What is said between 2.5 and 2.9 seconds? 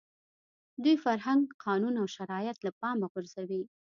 له